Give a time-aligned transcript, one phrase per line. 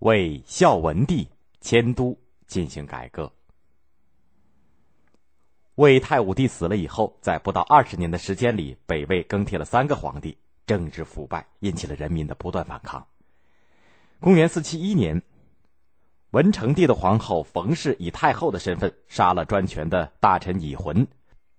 [0.00, 1.28] 为孝文帝
[1.60, 3.30] 迁都进行改革。
[5.74, 10.36] 魏太武帝死了以后，在不到二十年的时间里，北魏更替了三个皇帝，
[10.66, 13.06] 政治腐败引起了人民的不断反抗。
[14.20, 15.22] 公元四七一年，
[16.30, 21.06] 文成帝的皇后冯氏以太后的身份杀了专权的大臣乙浑，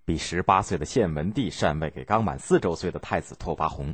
[0.04, 3.94] 比十八岁的献文帝禅位给刚满四周岁的太子拓跋宏。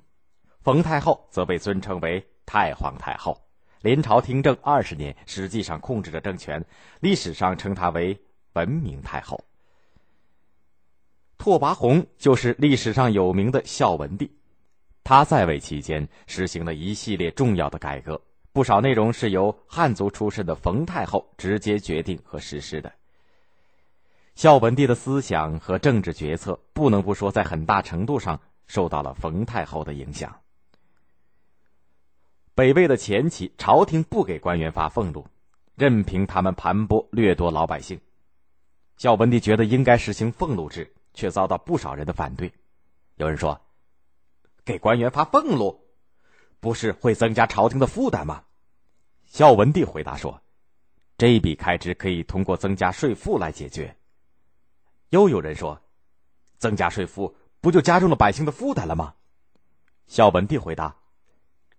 [0.62, 3.42] 冯太后则被尊称为太皇太后，
[3.82, 6.64] 临朝听政二十年，实际上控制着政权。
[7.00, 8.20] 历史上称她为
[8.54, 9.44] 文明太后。
[11.38, 14.32] 拓跋宏就是历史上有名的孝文帝，
[15.04, 18.20] 他在位期间实行了一系列重要的改革，
[18.52, 22.92] 不少内容是由汉族出身的冯太后直接决定和实施的。
[24.34, 30.36] 孝文帝的思想和政治决策，不能不说在很大程度上受到了冯太后的影响。
[32.58, 35.28] 北魏的前期，朝廷不给官员发俸禄，
[35.76, 38.02] 任凭他们盘剥掠夺老百姓。
[38.98, 40.92] 孝文帝觉得应该实行俸禄制。
[41.18, 42.54] 却遭到不少人的反对。
[43.16, 43.60] 有人说
[44.64, 45.82] ：“给官员发俸禄，
[46.60, 48.44] 不是会增加朝廷的负担吗？”
[49.26, 50.40] 孝文帝回答说
[51.18, 53.98] ：“这笔开支可以通过增加税赋来解决。”
[55.10, 55.82] 又有人说
[56.60, 59.16] ：“增加税赋不就加重了百姓的负担了吗？”
[60.06, 60.96] 孝文帝回答：“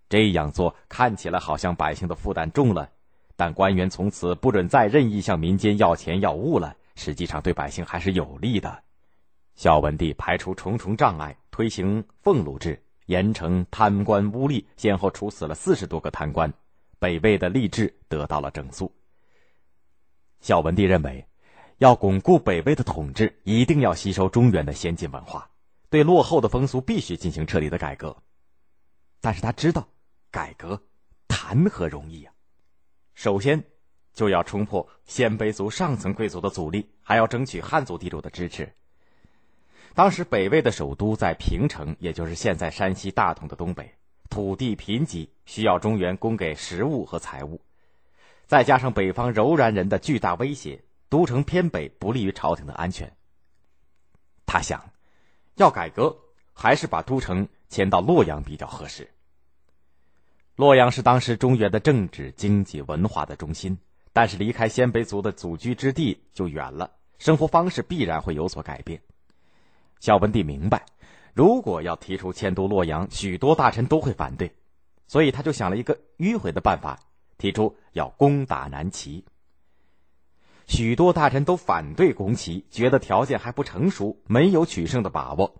[0.08, 2.90] 这样做看起来好像百姓的负担重了，
[3.36, 8.82] 但官员从此不准再任意向民间要钱要物了，实际上对百姓还是有利的。”
[9.54, 16.52] 孝文帝排除重重障碍，推行俸禄制，严惩贪官污吏，先后处死了四十多个贪官，
[17.00, 18.90] 北魏的吏治得到了整肃。
[20.40, 21.26] 孝文帝认为，
[21.78, 25.50] 要巩固北魏的统治，一定要吸收中原的先进文化，
[25.90, 28.16] 对落后的风俗必须进行彻底的改革。
[29.20, 29.88] 但是他知道，
[30.30, 30.82] 改革
[31.26, 32.32] 谈何容易呀！
[33.14, 33.64] 首先，
[34.12, 38.72] 就要冲破鲜卑族上层贵族的阻力，还要争取汉族地主的支持。
[39.94, 43.94] 当时北魏的首都在平城，也就是现在山西大同的东北，
[44.30, 47.60] 土地贫瘠，需要中原供给食物和财物，
[48.46, 53.16] 再加上北方柔然人的巨大威胁，都城偏北不利于朝廷的安全。
[54.46, 54.92] 他想，
[55.56, 56.16] 要改革，
[56.52, 59.10] 还是把都城迁到洛阳比较合适。
[60.58, 63.78] 洛阳是当时中原的政治、经济、文化的中心，
[64.12, 69.00] 但是离开鲜卑族的祖居之地就远了，生活方式必然会有所改变。
[70.00, 70.84] 孝文帝明白，
[71.32, 74.50] 如果要提出迁都洛阳，许多大臣都会反对，
[75.06, 76.98] 所以他就想了一个迂回的办法，
[77.38, 79.24] 提出要攻打南齐。
[80.66, 85.54] 许多大臣都反对攻齐，觉得条件还不成熟，没有取胜的把握。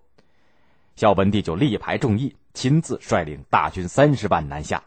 [0.97, 4.83] 孝文帝就力排众议，亲自率领大军三十万南下。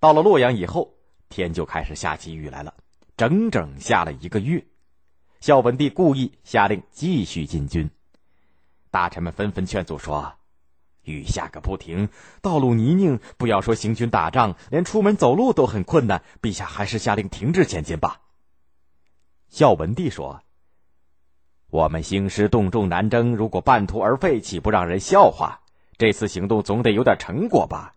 [0.00, 0.92] 到了洛阳以后，
[1.30, 2.74] 天就开始下起雨来了，
[3.16, 4.66] 整整下了一个月。
[5.40, 7.88] 孝文帝故意下令继续进军。
[8.90, 10.34] 大臣们纷纷劝阻说
[11.04, 12.10] ：“雨下个不停，
[12.42, 16.22] 道路泥泞，不要说行军打仗，连出门走路都很困难。
[16.42, 18.20] 陛下还是下令停止前进吧。”
[19.48, 20.42] 孝文帝说
[21.72, 25.62] ：“我们兴师动众南征，如果半途而废，岂不让人笑话？
[25.98, 27.94] 这次行动总得有点成果吧？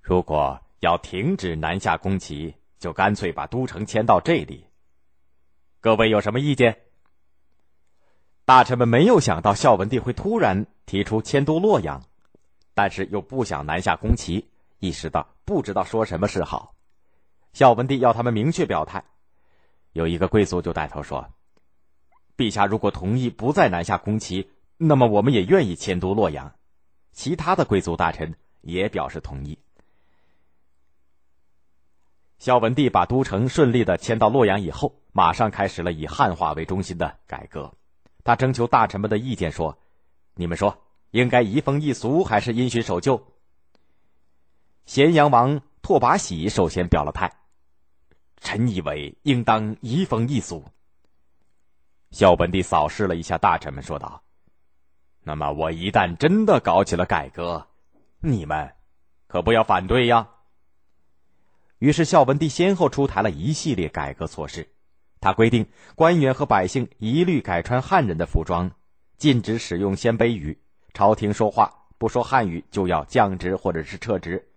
[0.00, 4.66] 如果要停止南下攻齐，就干脆把都城迁到这里。
[5.80, 6.82] 各位有什么意见？”
[8.44, 12.02] 大臣们没有想到孝文帝会突然提出迁都洛阳，
[12.74, 14.48] 但是又不想南下攻齐，
[14.78, 16.74] 意识到不知道说什么是好。
[17.52, 19.04] 孝文帝要他们明确表态。
[19.92, 21.28] 有一个贵族就带头说
[22.36, 26.54] ：“陛下如果同意不再南下攻齐，那么我们也愿意迁都洛阳。”
[27.12, 29.58] 其他的贵族大臣也表示同意。
[32.38, 37.72] 孝文帝把都城顺利的迁到洛阳以后，马上开始了以汉化为中心的改革。
[38.24, 39.78] 他征求大臣们的意见，说
[40.34, 43.28] ：“你们说，应该移风易俗，还是因循守旧？”
[44.86, 47.32] 咸阳王拓跋喜首先表了态
[48.40, 50.64] ：“臣以为应当移风易俗。”
[52.10, 54.21] 孝文帝扫视了一下大臣们，说道
[55.22, 57.66] ：“那么我一旦真的搞起了改革，
[58.20, 58.72] 你们
[59.26, 60.28] 可不要反对呀。”
[61.78, 64.68] 于是孝文帝先后出台了一系列改革措施。
[65.20, 68.72] 他规定，官员和百姓一律改穿汉人的服装，
[69.18, 70.60] 禁止使用鲜卑语。
[70.94, 74.48] 朝廷说话不说汉语，就要降职或者是撤职。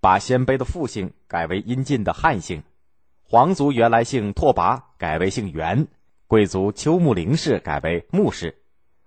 [0.00, 2.62] 把鲜卑的复姓改为阴晋的汉姓，
[3.22, 5.88] 皇族原来姓拓跋改为姓元，
[6.26, 8.63] 贵族丘木陵氏改为穆氏，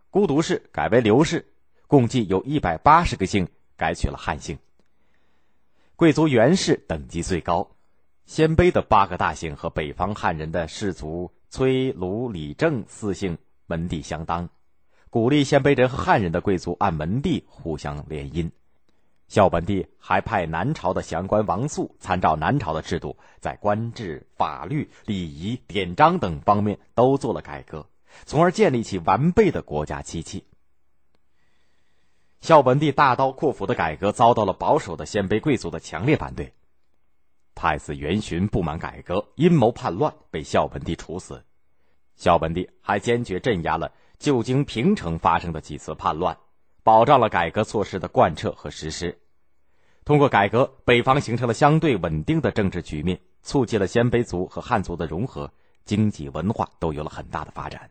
[0.10, 1.46] 孤独氏改为刘氏，
[1.88, 4.58] 共计有一百八十个姓改取了汉姓。
[5.96, 7.72] 贵族元氏等级最高。
[8.26, 14.50] 鲜卑的八个大姓和北方汉人的氏族崔、卢、李、郑四姓门第相当，
[15.10, 18.52] 鼓励鲜卑人和汉人的贵族按门第互相联姻。
[19.30, 27.88] 孝文帝还派南朝的降官王肃参照南朝的制度，在官制、法律、礼仪、典章等方面都做了改革，
[28.26, 30.46] 从而建立起完备的国家机器。
[32.42, 36.54] 孝文帝大刀阔斧的改革遭到了保守的鲜卑贵族的强烈反对。
[37.56, 41.44] 太子元巡不满改革，阴谋叛乱，被孝文帝处死。
[42.16, 46.38] 孝文帝还坚决镇压了旧京平城发生的几次叛乱，
[46.84, 49.20] 保障了改革措施的贯彻和实施。
[50.06, 55.52] 通过改革，北方形成了相对稳定的政治局面，促进了鲜卑族和汉族的融合，
[55.84, 57.90] 经济文化都有了很大的发展。